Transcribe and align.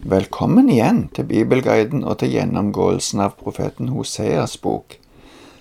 Velkommen 0.00 0.70
igjen 0.72 1.10
til 1.12 1.26
Bibelguiden 1.28 2.06
og 2.08 2.22
til 2.22 2.30
gjennomgåelsen 2.32 3.20
av 3.20 3.34
profeten 3.36 3.90
Hoseas 3.92 4.54
bok. 4.56 4.94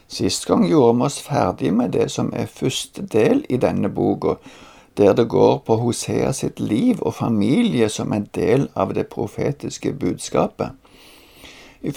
Sist 0.08 0.46
gang 0.48 0.62
gjorde 0.64 0.94
vi 0.96 1.04
oss 1.10 1.18
ferdig 1.20 1.74
med 1.76 1.92
det 1.92 2.06
som 2.14 2.30
er 2.32 2.48
første 2.48 3.04
del 3.04 3.42
i 3.52 3.58
denne 3.60 3.90
boka, 3.92 4.38
der 4.96 5.12
det 5.18 5.26
går 5.34 5.58
på 5.68 5.76
Hosea 5.82 6.32
sitt 6.32 6.62
liv 6.64 7.02
og 7.02 7.18
familie 7.18 7.90
som 7.92 8.16
en 8.16 8.30
del 8.32 8.70
av 8.80 8.94
det 8.96 9.10
profetiske 9.12 9.92
budskapet. 10.00 10.72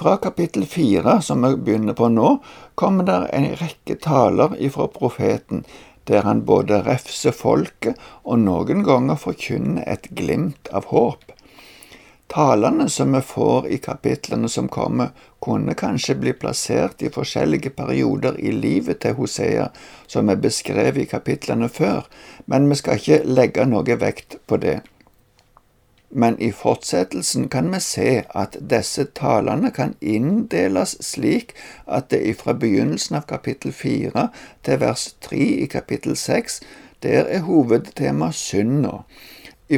Fra 0.03 0.17
kapittel 0.17 0.67
fire, 0.67 1.21
som 1.23 1.47
vi 1.47 1.55
begynner 1.55 1.95
på 1.95 2.09
nå, 2.11 2.41
kommer 2.75 3.07
det 3.07 3.21
en 3.39 3.47
rekke 3.63 4.01
taler 4.03 4.59
ifra 4.59 4.89
profeten, 4.91 5.63
der 6.11 6.27
han 6.27 6.43
både 6.43 6.83
refser 6.91 7.31
folket 7.31 8.03
og 8.25 8.43
noen 8.43 8.83
ganger 8.83 9.23
forkynner 9.29 9.87
et 9.87 10.11
glimt 10.11 10.73
av 10.75 10.91
håp. 10.91 11.31
Talene 12.33 12.89
som 12.89 13.13
vi 13.13 13.21
får 13.21 13.67
i 13.69 13.79
kapitlene 13.79 14.49
som 14.49 14.69
kommer, 14.69 15.09
kunne 15.41 15.75
kanskje 15.75 16.15
bli 16.15 16.33
plassert 16.33 17.03
i 17.03 17.11
forskjellige 17.13 17.75
perioder 17.77 18.39
i 18.41 18.53
livet 18.57 19.03
til 19.05 19.19
Hosea, 19.19 19.67
som 20.07 20.31
er 20.33 20.41
beskrevet 20.41 21.03
i 21.03 21.11
kapitlene 21.11 21.69
før, 21.69 22.07
men 22.47 22.71
vi 22.71 22.79
skal 22.81 22.97
ikke 22.97 23.19
legge 23.29 23.67
noe 23.69 23.99
vekt 24.01 24.39
på 24.49 24.57
det. 24.63 24.79
Men 26.09 26.39
i 26.41 26.49
fortsettelsen 26.57 27.51
kan 27.53 27.69
vi 27.75 27.83
se 27.85 28.09
at 28.45 28.57
disse 28.71 29.05
talene 29.21 29.69
kan 29.77 29.93
inndeles 30.01 30.97
slik 31.05 31.53
at 31.85 32.09
det 32.15 32.23
ifra 32.33 32.57
begynnelsen 32.57 33.21
av 33.21 33.29
kapittel 33.29 33.77
fire 33.77 34.31
til 34.65 34.81
vers 34.81 35.11
tre 35.21 35.45
i 35.67 35.69
kapittel 35.69 36.17
seks, 36.17 36.63
der 37.05 37.29
er 37.29 37.45
hovedtema 37.45 38.33
synda 38.33 39.03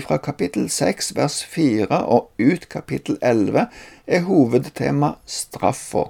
fra 0.01 0.17
kapittel 0.19 0.71
6 0.71 1.13
vers 1.17 1.43
4 1.45 1.99
og 2.17 2.31
ut 2.39 2.69
kapittel 2.69 3.19
11 3.23 3.67
er 4.07 4.25
hovedtema 4.27 5.15
straffa, 5.27 6.09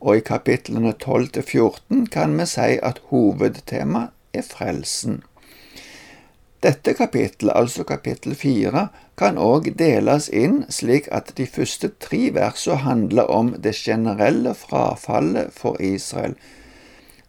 og 0.00 0.16
i 0.16 0.24
kapitlene 0.24 0.92
12 0.92 1.28
til 1.36 1.42
14 1.42 2.06
kan 2.06 2.34
vi 2.38 2.48
si 2.48 2.74
at 2.82 3.00
hovedtema 3.12 4.08
er 4.34 4.42
frelsen. 4.42 5.22
Dette 6.64 6.94
kapittelet, 6.94 7.52
altså 7.54 7.84
kapittel 7.84 8.34
4, 8.34 8.86
kan 9.20 9.36
òg 9.36 9.66
deles 9.78 10.30
inn 10.32 10.62
slik 10.72 11.10
at 11.12 11.34
de 11.36 11.44
første 11.46 11.90
tre 12.00 12.30
versene 12.32 12.80
handler 12.86 13.28
om 13.28 13.52
det 13.60 13.74
generelle 13.76 14.54
frafallet 14.56 15.52
for 15.52 15.76
Israel, 15.80 16.38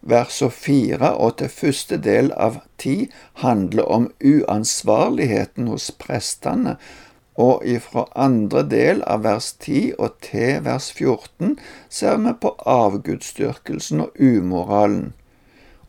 versene 0.00 0.50
fire 0.50 1.12
og 1.14 1.38
til 1.40 1.48
første 1.48 1.98
del 2.02 2.32
av 2.32 2.60
ti 2.78 3.10
handler 3.42 3.88
om 3.98 4.08
uansvarligheten 4.24 5.68
hos 5.72 5.90
prestene, 5.90 6.76
og 7.36 7.66
ifra 7.68 8.06
andre 8.16 8.62
del 8.64 9.02
av 9.04 9.24
vers 9.26 9.50
10 9.60 9.92
og 9.98 10.16
til 10.24 10.62
vers 10.64 10.88
14 10.92 11.58
ser 11.92 12.16
vi 12.24 12.32
på 12.40 12.54
avgudsdyrkelsen 12.64 14.00
og 14.06 14.16
umoralen. 14.16 15.12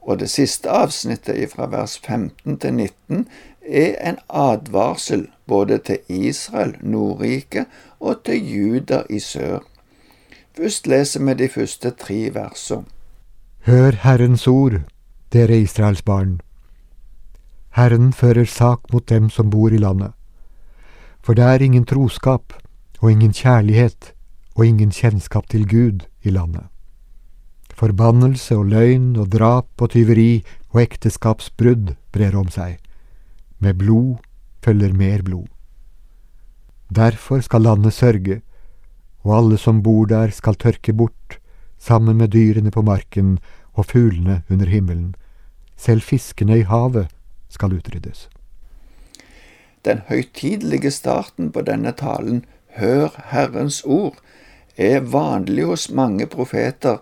Og 0.01 0.19
det 0.19 0.29
siste 0.31 0.71
avsnittet 0.71 1.39
ifra 1.47 1.69
vers 1.71 1.97
15 1.99 2.59
til 2.63 2.73
19 2.73 3.27
er 3.67 3.95
en 4.09 4.19
advarsel 4.29 5.27
både 5.47 5.77
til 5.77 5.99
Israel, 6.07 6.75
Nordriket, 6.81 7.65
og 7.99 8.23
til 8.23 8.43
Juda 8.51 9.03
i 9.09 9.19
sør. 9.19 9.63
Først 10.57 10.87
leser 10.87 11.23
vi 11.23 11.33
de 11.33 11.49
første 11.49 11.91
tre 11.91 12.21
versene. 12.33 12.96
Hør 13.67 13.97
Herrens 13.99 14.45
ord, 14.47 14.77
dere 15.35 15.57
Israels 15.59 15.99
barn. 15.99 16.37
Herren 17.75 18.13
fører 18.15 18.47
sak 18.47 18.85
mot 18.93 19.03
dem 19.11 19.25
som 19.27 19.49
bor 19.51 19.73
i 19.75 19.79
landet. 19.81 20.13
For 21.19 21.35
det 21.35 21.43
er 21.43 21.65
ingen 21.65 21.83
troskap 21.83 22.53
og 23.01 23.11
ingen 23.11 23.33
kjærlighet 23.35 24.13
og 24.55 24.63
ingen 24.69 24.93
kjennskap 24.95 25.49
til 25.51 25.65
Gud 25.67 26.05
i 26.23 26.31
landet. 26.31 26.63
Forbannelse 27.75 28.55
og 28.55 28.71
løgn 28.71 29.09
og 29.19 29.33
drap 29.35 29.83
og 29.83 29.91
tyveri 29.91 30.45
og 30.71 30.85
ekteskapsbrudd 30.85 31.91
brer 32.15 32.39
om 32.39 32.47
seg. 32.47 32.77
Med 33.59 33.83
blod 33.83 34.23
følger 34.63 34.95
mer 34.95 35.27
blod. 35.27 35.51
Derfor 36.87 37.43
skal 37.43 37.67
landet 37.67 37.99
sørge, 37.99 38.39
og 39.27 39.35
alle 39.41 39.59
som 39.59 39.83
bor 39.83 40.07
der 40.07 40.31
skal 40.31 40.55
tørke 40.55 40.95
bort, 40.95 41.41
sammen 41.77 42.17
med 42.17 42.31
dyrene 42.33 42.71
på 42.71 42.81
marken 42.81 43.37
og 43.77 43.85
fuglene 43.93 44.41
under 44.49 44.65
himmelen. 44.65 45.13
Selv 45.77 46.01
fiskene 46.01 46.57
i 46.59 46.65
havet 46.65 47.07
skal 47.53 47.77
utryddes. 47.77 48.27
Den 49.85 50.01
høytidelige 50.09 50.91
starten 50.91 51.51
på 51.53 51.61
denne 51.61 51.93
talen, 51.95 52.43
Hør 52.77 53.13
Herrens 53.31 53.83
ord, 53.85 54.17
er 54.77 54.99
vanlig 54.99 55.65
hos 55.65 55.87
mange 55.89 56.27
profeter, 56.27 56.97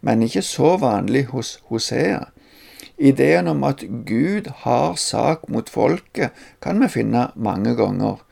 men 0.00 0.22
ikke 0.22 0.42
så 0.46 0.76
vanlig 0.80 1.24
hos 1.32 1.58
Hosea. 1.68 2.28
Ideen 2.98 3.48
om 3.48 3.64
at 3.64 3.82
Gud 4.06 4.48
har 4.62 4.94
sak 4.94 5.48
mot 5.48 5.68
folket, 5.70 6.30
kan 6.62 6.80
vi 6.82 6.88
finne 6.88 7.28
mange 7.34 7.74
ganger. 7.76 8.22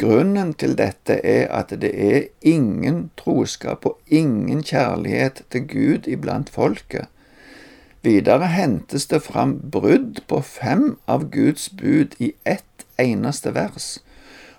Grunnen 0.00 0.54
til 0.56 0.76
dette 0.78 1.18
er 1.26 1.50
at 1.52 1.74
det 1.82 1.90
er 1.92 2.28
ingen 2.40 3.10
troskap 3.20 3.84
og 3.86 3.98
ingen 4.06 4.62
kjærlighet 4.64 5.42
til 5.52 5.66
Gud 5.68 6.08
iblant 6.08 6.48
folket. 6.48 7.08
Videre 8.02 8.46
hentes 8.48 9.06
det 9.06 9.20
fram 9.20 9.58
brudd 9.72 10.22
på 10.28 10.40
fem 10.40 10.96
av 11.06 11.26
Guds 11.30 11.68
bud 11.76 12.14
i 12.18 12.32
ett 12.44 12.86
eneste 12.96 13.52
vers. 13.52 13.98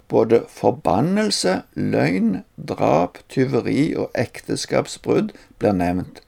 Både 0.08 0.44
forbannelse, 0.50 1.62
løgn, 1.74 2.44
drap, 2.58 3.18
tyveri 3.30 3.96
og 3.98 4.12
ekteskapsbrudd 4.14 5.32
blir 5.58 5.74
nevnt. 5.74 6.22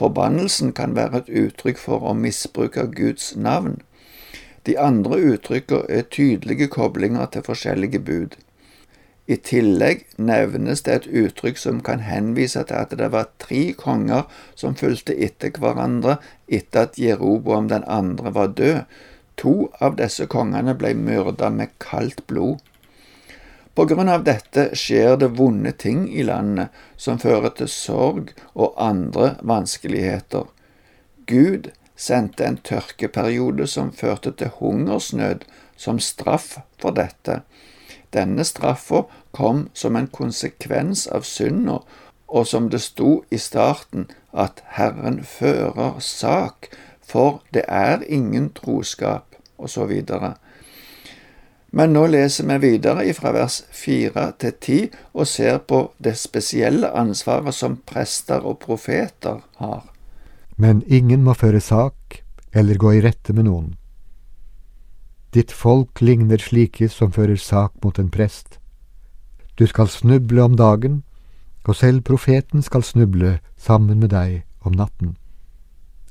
Forbannelsen 0.00 0.72
kan 0.72 0.96
være 0.96 1.24
et 1.24 1.30
uttrykk 1.42 1.82
for 1.82 2.08
å 2.08 2.16
misbruke 2.16 2.86
Guds 2.94 3.34
navn. 3.36 3.82
De 4.66 4.78
andre 4.80 5.20
uttrykkene 5.34 5.84
er 5.92 6.08
tydelige 6.08 6.70
koblinger 6.72 7.28
til 7.32 7.44
forskjellige 7.44 8.00
bud. 8.00 8.40
I 9.26 9.36
tillegg 9.42 10.04
nevnes 10.22 10.84
det 10.86 10.94
et 10.94 11.08
uttrykk 11.22 11.58
som 11.58 11.80
kan 11.86 12.04
henvise 12.06 12.62
til 12.68 12.78
at 12.78 12.94
det 12.98 13.08
var 13.10 13.32
tre 13.42 13.72
konger 13.78 14.28
som 14.54 14.78
fulgte 14.78 15.16
etter 15.26 15.50
hverandre 15.58 16.20
etter 16.46 16.86
at 16.86 16.98
Jeroboam 17.00 17.66
den 17.72 17.82
andre 17.90 18.32
var 18.36 18.54
død. 18.54 18.84
To 19.42 19.54
av 19.82 19.98
disse 19.98 20.28
kongene 20.30 20.76
ble 20.78 20.94
myrda 20.94 21.50
med 21.52 21.74
kaldt 21.82 22.22
blod. 22.30 22.62
På 23.76 23.84
grunn 23.84 24.08
av 24.08 24.22
dette 24.24 24.70
skjer 24.78 25.18
det 25.20 25.34
vonde 25.36 25.74
ting 25.76 26.06
i 26.08 26.22
landet 26.24 26.72
som 26.96 27.18
fører 27.20 27.52
til 27.58 27.68
sorg 27.68 28.30
og 28.54 28.78
andre 28.80 29.34
vanskeligheter. 29.44 30.46
Gud 31.28 31.68
sendte 31.96 32.46
en 32.46 32.56
tørkeperiode 32.56 33.66
som 33.68 33.92
førte 33.92 34.32
til 34.32 34.54
hungersnød 34.60 35.44
som 35.76 36.00
straff 36.00 36.54
for 36.80 36.96
dette. 36.96 37.42
Denne 38.12 38.44
straffa 38.44 39.04
kom 39.32 39.68
som 39.74 39.96
en 39.96 40.08
konsekvens 40.08 41.06
av 41.06 41.26
synda, 41.26 41.80
og 42.28 42.46
som 42.46 42.70
det 42.70 42.80
sto 42.82 43.22
i 43.30 43.38
starten, 43.38 44.08
at 44.32 44.62
Herren 44.76 45.22
fører 45.24 46.00
sak, 46.00 46.68
for 47.02 47.42
det 47.54 47.64
er 47.68 48.02
ingen 48.08 48.50
troskap, 48.54 49.36
osv. 49.58 49.92
Men 51.76 51.92
nå 51.92 52.06
leser 52.08 52.46
vi 52.48 52.56
videre 52.62 53.04
fra 53.14 53.32
vers 53.36 53.62
fire 53.74 54.30
til 54.40 54.54
ti 54.60 54.78
og 55.14 55.26
ser 55.28 55.58
på 55.58 55.82
det 55.98 56.16
spesielle 56.18 56.90
ansvaret 56.96 57.54
som 57.54 57.78
prester 57.86 58.46
og 58.46 58.58
profeter 58.62 59.42
har. 59.60 59.84
Men 60.56 60.82
ingen 60.86 61.22
må 61.24 61.34
føre 61.36 61.60
sak 61.60 62.22
eller 62.56 62.80
gå 62.80 62.96
i 62.96 63.02
rette 63.04 63.34
med 63.36 63.44
noen. 63.50 63.74
Ditt 65.36 65.52
folk 65.52 66.00
ligner 66.00 66.40
slike 66.40 66.86
som 66.88 67.10
fører 67.12 67.36
sak 67.36 67.74
mot 67.84 67.98
en 68.00 68.08
prest. 68.08 68.54
Du 69.60 69.66
skal 69.68 69.90
snuble 69.92 70.40
om 70.40 70.54
dagen, 70.56 71.02
og 71.68 71.76
selv 71.76 72.06
profeten 72.08 72.64
skal 72.64 72.86
snuble 72.86 73.34
sammen 73.60 74.00
med 74.00 74.14
deg 74.14 74.46
om 74.64 74.72
natten. 74.72 75.18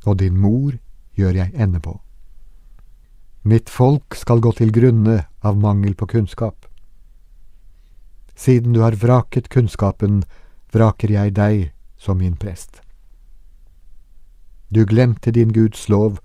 Og 0.05 0.19
din 0.21 0.37
mor 0.37 0.77
gjør 1.17 1.39
jeg 1.39 1.55
ende 1.57 1.81
på. 1.81 1.95
Mitt 3.41 3.69
folk 3.69 4.13
skal 4.13 4.45
gå 4.45 4.53
til 4.61 4.69
grunne 4.69 5.23
av 5.41 5.57
mangel 5.57 5.97
på 5.97 6.05
kunnskap. 6.13 6.69
Siden 8.37 8.77
du 8.77 8.83
har 8.85 9.01
vraket 9.01 9.49
kunnskapen, 9.49 10.21
vraker 10.69 11.09
jeg 11.09 11.33
deg 11.33 11.71
som 11.97 12.21
min 12.21 12.37
prest. 12.37 12.83
Du 14.69 14.85
glemte 14.85 15.33
din 15.33 15.49
Guds 15.49 15.89
lov, 15.89 16.21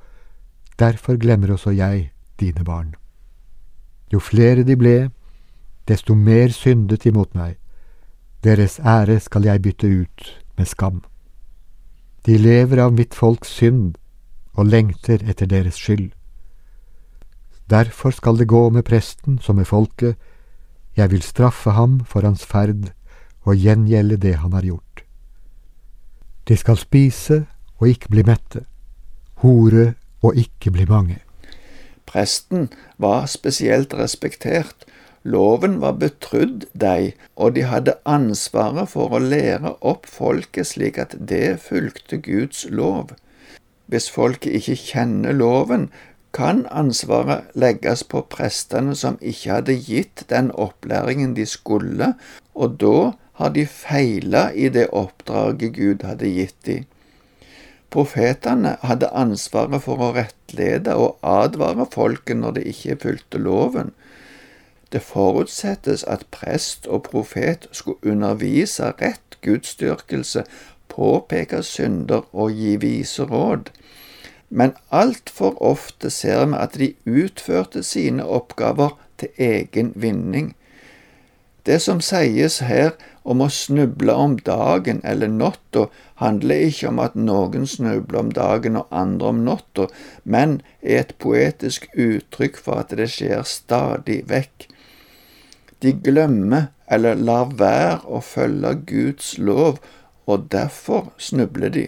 derfor 0.76 1.16
glemmer 1.16 1.56
også 1.56 1.72
jeg 1.72 2.10
dine 2.40 2.64
barn. 2.64 2.94
Jo 4.12 4.18
flere 4.18 4.64
de 4.64 4.76
ble, 4.76 5.10
desto 5.88 6.14
mer 6.14 6.50
syndet 6.54 7.04
de 7.04 7.12
mot 7.12 7.34
meg. 7.34 7.56
Deres 8.44 8.78
ære 8.80 9.20
skal 9.20 9.44
jeg 9.44 9.62
bytte 9.62 9.86
ut 9.86 10.30
med 10.56 10.66
skam. 10.66 11.02
De 12.26 12.38
lever 12.38 12.80
av 12.80 12.92
mitt 12.92 13.14
folks 13.14 13.48
synd 13.48 13.94
og 14.52 14.66
lengter 14.66 15.22
etter 15.28 15.46
deres 15.46 15.78
skyld. 15.78 16.10
Derfor 17.70 18.10
skal 18.10 18.38
det 18.38 18.48
gå 18.48 18.70
med 18.70 18.84
presten 18.84 19.38
som 19.38 19.56
med 19.56 19.66
folket, 19.66 20.16
Jeg 20.96 21.10
vil 21.10 21.22
straffe 21.22 21.70
ham 21.70 22.00
for 22.04 22.20
hans 22.20 22.44
ferd 22.44 22.90
og 23.46 23.56
gjengjelde 23.56 24.16
det 24.16 24.34
han 24.42 24.52
har 24.52 24.62
gjort. 24.62 25.04
De 26.48 26.56
skal 26.56 26.76
spise 26.76 27.46
og 27.78 27.88
ikke 27.88 28.10
bli 28.10 28.24
mette, 28.26 28.64
hore 29.34 29.94
og 30.22 30.36
ikke 30.36 30.70
bli 30.70 30.84
mange. 30.84 31.18
Presten 32.10 32.68
var 32.98 33.26
spesielt 33.30 33.94
respektert, 33.94 34.86
loven 35.22 35.78
var 35.80 35.98
betrodd 36.02 36.66
deg, 36.74 37.12
og 37.36 37.54
de 37.54 37.66
hadde 37.70 37.98
ansvaret 38.08 38.90
for 38.90 39.14
å 39.14 39.20
lære 39.22 39.76
opp 39.92 40.08
folket 40.10 40.72
slik 40.72 40.98
at 40.98 41.14
det 41.32 41.60
fulgte 41.62 42.18
Guds 42.24 42.64
lov. 42.66 43.14
Hvis 43.86 44.10
folket 44.10 44.58
ikke 44.58 44.78
kjenner 44.82 45.36
loven, 45.38 45.90
kan 46.34 46.64
ansvaret 46.70 47.50
legges 47.58 48.02
på 48.06 48.22
prestene 48.30 48.94
som 48.98 49.18
ikke 49.20 49.56
hadde 49.56 49.78
gitt 49.86 50.24
den 50.30 50.50
opplæringen 50.54 51.34
de 51.38 51.46
skulle, 51.46 52.14
og 52.54 52.78
da 52.82 53.12
har 53.40 53.54
de 53.54 53.66
feila 53.66 54.48
i 54.52 54.68
det 54.68 54.88
oppdraget 54.92 55.74
Gud 55.78 56.06
hadde 56.06 56.30
gitt 56.30 56.58
dem. 56.66 56.86
Profetene 57.90 58.76
hadde 58.86 59.10
ansvaret 59.16 59.82
for 59.82 60.02
å 60.02 60.12
rettlede 60.14 60.94
og 60.94 61.18
advare 61.26 61.86
folket 61.90 62.38
når 62.38 62.58
de 62.58 62.66
ikke 62.72 62.98
fulgte 63.04 63.42
loven. 63.42 63.90
Det 64.90 65.02
forutsettes 65.06 66.04
at 66.10 66.26
prest 66.34 66.86
og 66.86 67.04
profet 67.10 67.66
skulle 67.72 68.14
undervise 68.14 68.92
rett 69.02 69.38
gudsdyrkelse, 69.42 70.44
påpeke 70.90 71.62
synder 71.66 72.26
og 72.32 72.54
gi 72.54 72.76
vise 72.82 73.26
råd 73.26 73.70
men 74.50 74.72
altfor 74.90 75.54
ofte 75.62 76.10
ser 76.10 76.42
vi 76.50 76.58
at 76.58 76.78
de 76.82 76.88
utførte 77.06 77.82
sine 77.86 78.26
oppgaver 78.26 78.96
til 79.22 79.28
egen 79.38 79.92
vinning. 79.94 80.54
Det 81.64 81.78
som 81.84 82.00
sies 82.00 82.58
her 82.64 82.94
om 83.22 83.42
å 83.44 83.50
snuble 83.52 84.14
om 84.16 84.36
dagen 84.44 85.00
eller 85.04 85.28
natta, 85.28 85.86
handler 86.22 86.66
ikke 86.70 86.88
om 86.88 87.00
at 87.04 87.16
noen 87.16 87.66
snubler 87.68 88.22
om 88.22 88.32
dagen 88.32 88.78
og 88.80 88.88
andre 89.02 89.32
om 89.34 89.44
natta, 89.44 89.88
men 90.24 90.60
er 90.80 91.04
et 91.04 91.14
poetisk 91.20 91.88
uttrykk 91.92 92.60
for 92.64 92.84
at 92.84 92.96
det 92.96 93.10
skjer 93.12 93.44
stadig 93.44 94.22
vekk. 94.32 94.68
De 95.80 95.92
glemmer 95.92 96.70
eller 96.90 97.20
lar 97.20 97.52
være 97.56 98.00
å 98.08 98.20
følge 98.24 98.74
Guds 98.88 99.36
lov, 99.38 99.78
og 100.26 100.48
derfor 100.52 101.12
snubler 101.18 101.72
de. 101.74 101.86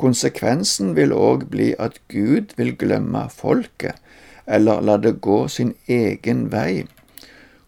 Konsekvensen 0.00 0.92
vil 0.96 1.14
òg 1.16 1.46
bli 1.52 1.70
at 1.80 2.00
Gud 2.12 2.52
vil 2.58 2.74
glemme 2.76 3.26
folket, 3.32 3.96
eller 4.46 4.82
la 4.84 4.98
det 5.00 5.16
gå 5.24 5.46
sin 5.48 5.72
egen 5.88 6.48
vei. 6.52 6.84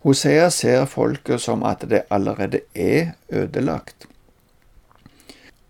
Hosea 0.07 0.51
ser 0.51 0.85
folket 0.87 1.43
som 1.43 1.65
at 1.67 1.83
det 1.91 2.05
allerede 2.11 2.61
er 2.75 3.17
ødelagt. 3.31 4.07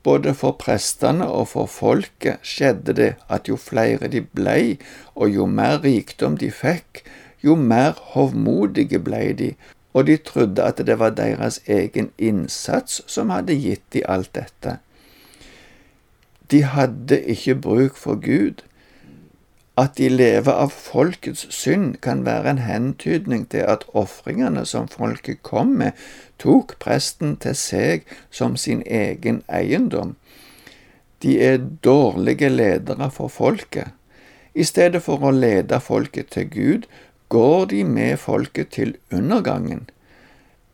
Både 0.02 0.34
for 0.34 0.52
prestene 0.60 1.26
og 1.26 1.48
for 1.48 1.66
folket 1.66 2.44
skjedde 2.44 2.94
det 2.96 3.08
at 3.28 3.48
jo 3.48 3.56
flere 3.56 4.08
de 4.08 4.20
blei, 4.22 4.78
og 5.14 5.32
jo 5.34 5.46
mer 5.46 5.80
rikdom 5.84 6.36
de 6.36 6.50
fikk, 6.52 7.02
jo 7.44 7.56
mer 7.56 7.96
hovmodige 8.12 9.00
blei 9.00 9.32
de, 9.32 9.54
og 9.92 10.06
de 10.06 10.16
trodde 10.16 10.62
at 10.62 10.80
det 10.86 10.98
var 10.98 11.16
deres 11.16 11.60
egen 11.66 12.10
innsats 12.19 13.02
som 13.06 13.32
hadde 13.34 13.56
gitt 13.56 13.84
de 13.92 14.04
alt 14.08 14.34
dette. 14.36 14.78
De 16.50 16.62
hadde 16.64 17.20
ikke 17.25 17.54
bruk 17.54 17.96
for 17.96 18.20
Gud. 18.20 18.62
At 19.78 19.94
de 19.98 20.08
lever 20.10 20.50
av 20.52 20.72
folkets 20.75 21.44
synd, 21.54 22.00
kan 22.02 22.25
være 22.26 22.50
en 22.50 22.62
hentydning 22.64 23.44
til 23.52 23.62
at 23.70 23.84
ofringene 23.94 24.64
som 24.66 24.88
folket 24.90 25.44
kom 25.46 25.76
med, 25.78 25.92
tok 26.42 26.75
presten 26.82 27.36
til 27.38 27.54
seg 27.54 28.08
som 28.30 28.56
sin 28.56 28.82
egen 28.86 29.44
eiendom. 29.46 30.16
De 31.22 31.36
er 31.42 31.62
dårlige 31.84 32.50
ledere 32.50 33.10
for 33.14 33.30
folket. 33.30 33.94
I 34.54 34.66
stedet 34.66 35.02
for 35.02 35.22
å 35.22 35.30
lede 35.34 35.78
folket 35.80 36.32
til 36.34 36.50
Gud, 36.50 36.90
går 37.28 37.70
de 37.70 37.84
med 37.84 38.16
folket 38.19 38.75
til 38.75 38.96
undergangen. 39.12 39.86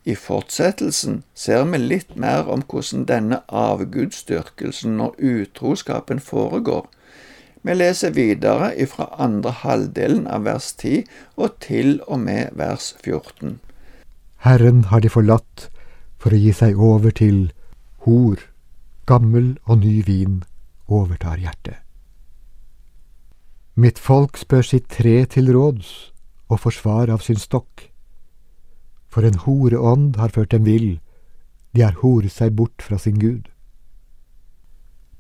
I 0.05 0.15
fortsettelsen 0.15 1.23
ser 1.35 1.65
vi 1.69 1.81
litt 1.81 2.17
mer 2.17 2.49
om 2.53 2.65
hvordan 2.69 3.05
denne 3.09 3.41
avgudsdyrkelsen 3.49 5.01
og 5.01 5.21
utroskapen 5.21 6.21
foregår. 6.21 6.87
Vi 7.65 7.75
leser 7.75 8.13
videre 8.13 8.75
ifra 8.77 9.07
andre 9.19 9.55
halvdelen 9.63 10.27
av 10.29 10.45
vers 10.45 10.73
10 10.77 11.07
og 11.41 11.55
til 11.65 11.97
og 12.05 12.21
med 12.27 12.53
vers 12.61 12.91
14. 13.01 13.57
Herren 14.45 14.85
har 14.91 15.01
de 15.01 15.13
forlatt 15.13 15.69
for 16.21 16.37
å 16.37 16.41
gi 16.41 16.53
seg 16.53 16.77
over 16.77 17.15
til 17.17 17.47
hor, 18.05 18.37
gammel 19.09 19.55
og 19.65 19.81
ny 19.81 19.97
vin 20.05 20.43
overtar 20.93 21.41
hjertet. 21.41 21.81
Mitt 23.75 23.99
folk 23.99 24.37
spør 24.39 24.63
sitt 24.63 24.93
tre 24.93 25.17
til 25.27 25.49
råds 25.57 25.91
og 26.53 26.61
forsvar 26.67 27.11
av 27.11 27.25
sin 27.25 27.41
stokk 27.41 27.89
for 29.15 29.23
en 29.23 29.37
horeånd 29.47 30.17
har 30.19 30.33
ført 30.35 30.51
dem 30.51 30.65
vill, 30.67 30.97
de 31.71 31.85
har 31.87 31.95
horet 32.01 32.35
seg 32.35 32.57
bort 32.59 32.83
fra 32.83 32.99
sin 32.99 33.21
Gud. 33.23 33.47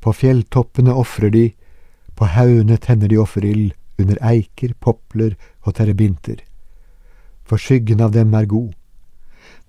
På 0.02 0.10
fjelltoppene 0.10 0.96
ofrer 0.98 1.30
de, 1.30 1.44
på 2.14 2.28
haugene 2.30 2.76
tenner 2.78 3.10
de 3.10 3.18
offerild, 3.18 3.72
under 3.98 4.18
eiker, 4.26 4.72
popler 4.82 5.36
og 5.62 5.76
terebinter, 5.78 6.40
for 7.46 7.62
skyggen 7.62 8.02
av 8.02 8.10
dem 8.14 8.34
er 8.34 8.48
god. 8.50 8.72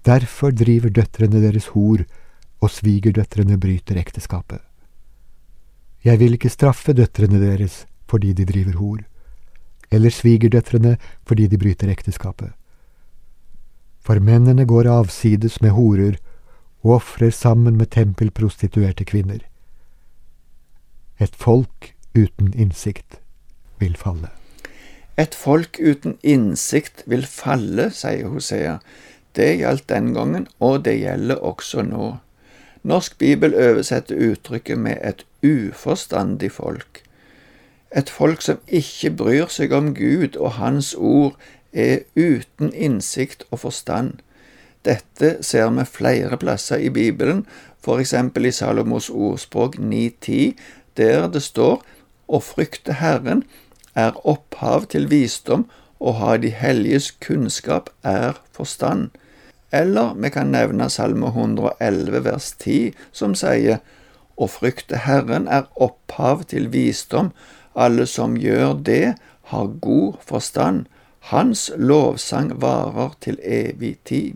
Derfor 0.05 0.53
driver 0.55 0.89
døtrene 0.89 1.41
deres 1.43 1.69
hor, 1.75 2.01
og 2.63 2.71
svigerdøtrene 2.71 3.59
bryter 3.61 3.99
ekteskapet. 4.01 4.61
Jeg 6.05 6.21
vil 6.21 6.37
ikke 6.37 6.53
straffe 6.53 6.93
døtrene 6.93 7.41
deres 7.41 7.83
fordi 8.09 8.33
de 8.33 8.45
driver 8.45 8.77
hor, 8.81 8.99
eller 9.91 10.13
svigerdøtrene 10.13 10.97
fordi 11.25 11.47
de 11.49 11.57
bryter 11.61 11.89
ekteskapet 11.93 12.53
for 14.05 14.21
mennene 14.21 14.67
går 14.69 14.87
avsides 14.91 15.57
med 15.65 15.73
horer 15.73 16.19
og 16.85 16.99
ofrer 16.99 17.33
sammen 17.33 17.77
med 17.77 17.89
tempelprostituerte 17.95 19.05
kvinner. 19.09 19.41
Et 21.17 21.35
folk 21.35 21.94
uten 22.15 22.53
innsikt 22.53 23.19
vil 23.79 23.95
falle. 23.99 24.31
Et 25.17 25.35
folk 25.35 25.79
uten 25.79 26.17
innsikt 26.23 27.03
vil 27.07 27.25
falle, 27.25 27.89
sier 27.95 28.27
Hosea. 28.31 28.77
Det 29.35 29.57
gjaldt 29.59 29.89
den 29.89 30.13
gangen, 30.15 30.47
og 30.59 30.85
det 30.85 30.97
gjelder 30.99 31.43
også 31.43 31.83
nå. 31.87 32.15
Norsk 32.83 33.17
bibel 33.17 33.55
oversetter 33.55 34.19
uttrykket 34.31 34.79
med 34.79 34.97
et 35.03 35.25
uforstandig 35.43 36.51
folk. 36.51 37.01
Et 37.95 38.09
folk 38.09 38.41
som 38.41 38.59
ikke 38.67 39.11
bryr 39.11 39.47
seg 39.49 39.73
om 39.73 39.93
Gud 39.95 40.35
og 40.35 40.57
Hans 40.59 40.93
ord, 40.93 41.35
er 41.73 42.05
uten 42.15 42.71
innsikt 42.73 43.43
og 43.51 43.59
forstand. 43.59 44.19
Dette 44.85 45.37
ser 45.43 45.71
vi 45.75 45.85
flere 45.85 46.37
plasser 46.37 46.79
i 46.79 46.89
Bibelen, 46.89 47.45
f.eks. 47.83 48.13
i 48.13 48.51
Salomos 48.51 49.09
ordspråk 49.09 49.75
9.10, 49.79 50.53
der 50.97 51.27
det 51.27 51.43
står 51.43 51.83
å 52.27 52.41
frykte 52.43 52.97
Herren 53.01 53.43
er 53.95 54.15
opphav 54.27 54.89
til 54.93 55.09
visdom, 55.11 55.65
og 55.99 56.17
ha 56.19 56.35
de 56.37 56.51
helliges 56.51 57.11
kunnskap 57.23 57.89
er 58.03 58.41
forstand. 58.53 59.09
Eller 59.71 60.13
vi 60.19 60.29
kan 60.29 60.51
nevne 60.53 60.89
Salme 60.89 61.31
111 61.31 62.23
vers 62.25 62.51
10, 62.59 62.93
som 63.11 63.35
sier 63.35 63.79
å 64.35 64.47
frykte 64.51 65.01
Herren 65.05 65.47
er 65.47 65.69
opphav 65.75 66.43
til 66.51 66.69
visdom, 66.73 67.31
alle 67.75 68.05
som 68.07 68.37
gjør 68.39 68.75
det, 68.87 69.15
har 69.51 69.67
god 69.81 70.19
forstand. 70.25 70.85
Hans 71.31 71.71
lovsang 71.77 72.51
varer 72.61 73.15
til 73.21 73.39
evig 73.41 73.97
tid. 74.05 74.35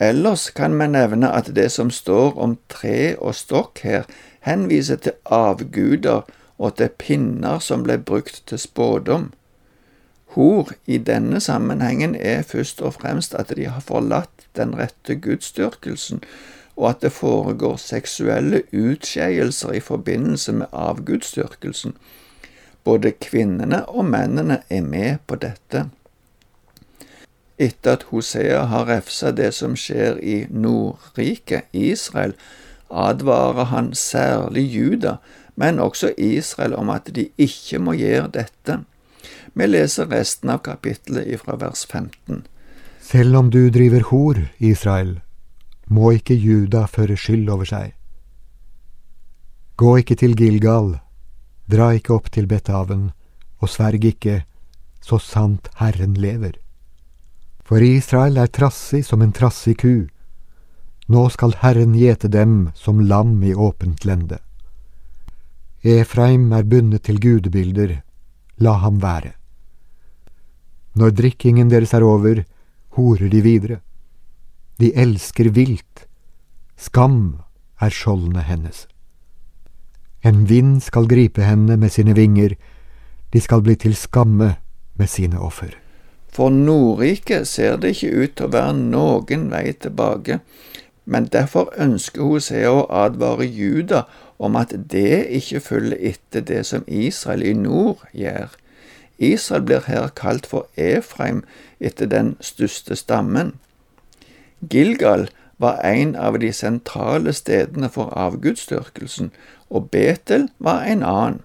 Ellers 0.00 0.48
kan 0.56 0.74
vi 0.80 0.88
nevne 0.88 1.28
at 1.28 1.50
det 1.54 1.68
som 1.72 1.90
står 1.92 2.38
om 2.40 2.56
tre 2.72 3.14
og 3.18 3.34
stokk 3.36 3.82
her, 3.84 4.06
henviser 4.40 4.96
til 4.96 5.12
avguder 5.24 6.24
og 6.60 6.76
til 6.76 6.92
pinner 7.00 7.58
som 7.64 7.84
ble 7.86 7.96
brukt 7.98 8.42
til 8.46 8.60
spådom. 8.60 9.30
Hor 10.36 10.68
i 10.86 10.98
denne 10.98 11.40
sammenhengen 11.40 12.14
er 12.14 12.42
først 12.46 12.82
og 12.84 12.94
fremst 13.00 13.34
at 13.34 13.50
de 13.56 13.66
har 13.66 13.80
forlatt 13.80 14.44
den 14.56 14.76
rette 14.78 15.16
gudsdyrkelsen, 15.16 16.20
og 16.76 16.90
at 16.90 17.00
det 17.02 17.12
foregår 17.12 17.80
seksuelle 17.80 18.62
utskeielser 18.72 19.72
i 19.72 19.80
forbindelse 19.80 20.52
med 20.52 20.66
avgudsdyrkelsen. 20.72 21.96
Både 22.84 23.10
kvinnene 23.10 23.82
og 23.86 24.04
mennene 24.04 24.62
er 24.70 24.84
med 24.84 25.16
på 25.26 25.40
dette. 25.40 25.88
Etter 27.58 27.98
at 27.98 28.06
Hosea 28.12 28.62
har 28.70 28.88
refsa 28.88 29.32
det 29.36 29.50
som 29.54 29.74
skjer 29.76 30.16
i 30.22 30.46
Nordriket, 30.48 31.66
Israel, 31.72 32.32
advarer 32.90 33.68
han 33.74 33.92
særlig 33.94 34.64
Juda, 34.72 35.16
men 35.54 35.80
også 35.80 36.12
Israel 36.16 36.74
om 36.78 36.90
at 36.90 37.10
de 37.14 37.28
ikke 37.38 37.80
må 37.82 37.96
gjøre 37.98 38.28
dette. 38.34 38.80
Vi 39.54 39.66
leser 39.66 40.10
resten 40.10 40.52
av 40.52 40.62
kapittelet 40.66 41.40
fra 41.42 41.56
vers 41.60 41.86
15. 41.86 42.44
Selv 43.00 43.36
om 43.36 43.50
du 43.50 43.70
driver 43.74 44.04
hor, 44.12 44.38
Israel, 44.58 45.18
må 45.90 46.12
ikke 46.14 46.36
Juda 46.38 46.84
føre 46.86 47.16
skyld 47.18 47.48
over 47.50 47.66
seg. 47.66 47.94
Gå 49.80 49.96
ikke 50.02 50.16
til 50.20 50.36
Gilgal, 50.38 50.98
dra 51.70 51.90
ikke 51.96 52.14
opp 52.14 52.30
til 52.30 52.46
Betaven, 52.46 53.10
og 53.60 53.72
sverg 53.72 54.04
ikke, 54.04 54.42
så 55.00 55.18
sant 55.18 55.70
Herren 55.80 56.14
lever. 56.20 56.54
For 57.64 57.82
Israel 57.82 58.38
er 58.42 58.50
trassig 58.52 59.02
som 59.06 59.22
en 59.22 59.32
trassig 59.32 59.76
ku. 59.80 60.06
Nå 61.10 61.26
skal 61.34 61.56
Herren 61.62 61.96
gjete 61.98 62.28
dem 62.30 62.70
som 62.74 63.00
lam 63.00 63.40
i 63.42 63.54
åpent 63.54 64.04
lende. 64.04 64.38
Efraim 65.84 66.52
er 66.52 66.66
bundet 66.68 67.06
til 67.08 67.20
gudebilder, 67.20 68.02
la 68.60 68.72
ham 68.82 69.00
være. 69.00 69.32
Når 70.94 71.10
drikkingen 71.16 71.70
deres 71.70 71.94
er 71.94 72.04
over, 72.04 72.42
horer 72.96 73.28
de 73.32 73.40
videre. 73.40 73.80
De 74.80 74.92
elsker 74.92 75.48
vilt. 75.50 76.06
Skam 76.76 77.40
er 77.80 77.88
skjoldene 77.88 78.42
hennes. 78.44 78.86
En 80.22 80.44
vind 80.48 80.82
skal 80.82 81.08
gripe 81.08 81.42
henne 81.42 81.76
med 81.76 81.88
sine 81.88 82.14
vinger, 82.14 82.56
de 83.32 83.40
skal 83.40 83.62
bli 83.62 83.74
til 83.74 83.96
skamme 83.96 84.56
med 84.96 85.08
sine 85.08 85.40
offer. 85.40 85.72
For 86.28 86.50
Nordriket 86.50 87.48
ser 87.48 87.76
det 87.80 87.96
ikke 87.96 88.24
ut 88.24 88.34
til 88.36 88.50
å 88.50 88.52
være 88.52 88.74
noen 88.76 89.48
vei 89.50 89.70
tilbake, 89.72 90.40
men 91.04 91.30
derfor 91.32 91.72
ønsker 91.80 92.22
Hosea 92.22 92.70
å 92.70 92.84
advare 92.92 93.48
Juda 93.48 94.04
om 94.40 94.56
at 94.56 94.72
det 94.92 95.26
ikke 95.28 95.60
følger 95.60 95.98
etter 96.12 96.40
det 96.40 96.64
som 96.66 96.84
Israel 96.88 97.42
i 97.44 97.52
nord 97.52 98.06
gjør. 98.16 98.56
Israel 99.18 99.66
blir 99.68 99.84
her 99.86 100.08
kalt 100.16 100.48
for 100.48 100.66
Efraim 100.80 101.42
etter 101.80 102.08
den 102.08 102.36
største 102.40 102.96
stammen. 102.96 103.52
Gilgal 104.60 105.28
var 105.60 105.84
en 105.84 106.16
av 106.16 106.38
de 106.40 106.52
sentrale 106.56 107.34
stedene 107.36 107.92
for 107.92 108.16
avgudsdyrkelsen, 108.16 109.28
og 109.68 109.90
Betel 109.92 110.48
var 110.58 110.88
en 110.88 111.04
annen. 111.04 111.42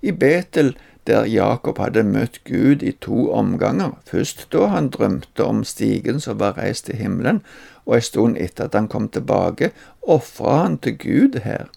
I 0.00 0.12
Betel, 0.12 0.76
der 1.06 1.24
Jakob 1.28 1.78
hadde 1.80 2.04
møtt 2.04 2.40
Gud 2.44 2.82
i 2.82 2.92
to 2.92 3.30
omganger, 3.32 3.98
først 4.08 4.46
da 4.52 4.68
han 4.72 4.88
drømte 4.92 5.44
om 5.44 5.64
stigen 5.64 6.20
som 6.20 6.40
var 6.40 6.56
reist 6.56 6.86
til 6.88 6.96
himmelen, 6.96 7.42
og 7.84 7.96
en 7.96 8.08
stund 8.08 8.36
etter 8.40 8.68
at 8.68 8.76
han 8.76 8.88
kom 8.88 9.08
tilbake, 9.08 9.70
ofra 10.02 10.62
han 10.62 10.78
til 10.78 10.96
Gud 11.00 11.40
her 11.44 11.68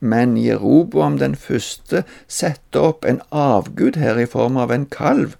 men 0.00 0.36
Jeroboam 0.36 1.18
den 1.18 1.34
første 1.36 2.04
sette 2.28 2.80
opp 2.80 3.04
en 3.08 3.20
avgud 3.30 3.96
her 4.00 4.18
i 4.20 4.28
form 4.28 4.58
av 4.60 4.72
en 4.74 4.86
kalv. 4.86 5.36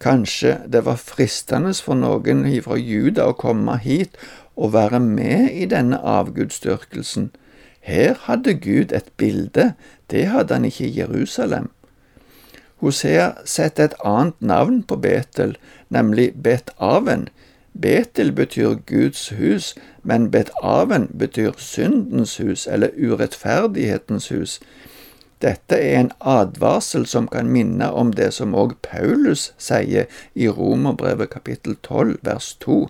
Kanskje 0.00 0.60
det 0.70 0.84
var 0.86 1.00
fristende 1.00 1.74
for 1.74 1.98
noen 1.98 2.46
fra 2.64 2.78
Juda 2.78 3.28
å 3.30 3.36
komme 3.36 3.76
hit 3.82 4.16
og 4.56 4.72
være 4.76 5.00
med 5.00 5.50
i 5.52 5.66
denne 5.68 5.98
avgudsdyrkelsen. 5.98 7.30
Her 7.80 8.16
hadde 8.26 8.54
Gud 8.54 8.92
et 8.92 9.10
bilde, 9.16 9.74
det 10.10 10.26
hadde 10.28 10.54
han 10.54 10.64
ikke 10.68 10.86
i 10.86 10.96
Jerusalem. 11.00 11.70
Hosea 12.80 13.32
setter 13.44 13.90
et 13.90 13.98
annet 14.04 14.40
navn 14.40 14.82
på 14.82 14.96
Betel, 15.00 15.56
nemlig 15.88 16.32
Bet-Aven, 16.44 17.28
Betel 17.72 18.32
betyr 18.32 18.74
Guds 18.86 19.28
hus, 19.28 19.74
men 20.02 20.30
Bet-Aven 20.30 21.08
betyr 21.18 21.52
syndens 21.56 22.36
hus, 22.36 22.66
eller 22.66 22.90
urettferdighetens 22.96 24.28
hus. 24.28 24.60
Dette 25.40 25.76
er 25.76 26.00
en 26.00 26.10
advarsel 26.20 27.06
som 27.06 27.28
kan 27.28 27.48
minne 27.48 27.88
om 27.92 28.12
det 28.12 28.32
som 28.36 28.52
òg 28.54 28.74
Paulus 28.84 29.52
sier 29.56 30.10
i 30.34 30.48
Romerbrevet 30.48 31.30
kapittel 31.32 31.78
12 31.80 32.18
vers 32.26 32.52
2. 32.60 32.80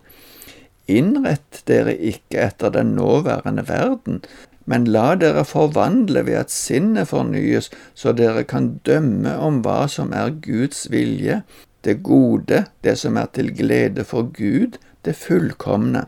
Innrett 0.91 1.63
dere 1.71 1.95
ikke 1.95 2.41
etter 2.49 2.75
den 2.75 2.97
nåværende 2.97 3.69
verden, 3.69 4.25
men 4.67 4.89
la 4.91 5.15
dere 5.15 5.45
forvandle 5.47 6.25
ved 6.27 6.41
at 6.43 6.51
sinnet 6.51 7.13
fornyes, 7.13 7.71
så 7.95 8.13
dere 8.13 8.43
kan 8.45 8.81
dømme 8.87 9.37
om 9.39 9.63
hva 9.63 9.85
som 9.91 10.11
er 10.13 10.35
Guds 10.43 10.89
vilje, 10.91 11.43
det 11.85 12.03
gode, 12.03 12.65
det 12.85 12.97
som 12.99 13.17
er 13.17 13.31
til 13.35 13.53
glede 13.57 14.05
for 14.05 14.29
Gud, 14.37 14.79
det 15.05 15.17
fullkomne. 15.17 16.07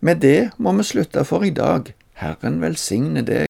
Med 0.00 0.20
det 0.20 0.50
må 0.58 0.72
vi 0.76 0.84
slutte 0.84 1.24
for 1.24 1.46
i 1.46 1.54
dag. 1.54 1.92
Herren 2.20 2.60
velsigne 2.62 3.22
deg. 3.26 3.42